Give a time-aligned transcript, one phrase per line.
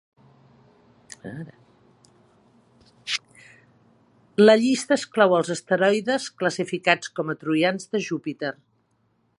[4.43, 8.55] La llista exclou els asteroides classificats com a troians de Júpiter.